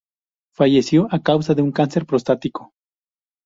Falleció 0.55 1.07
a 1.11 1.21
causa 1.21 1.53
de 1.53 1.61
un 1.61 1.71
cáncer 1.71 2.07
prostático. 2.07 2.73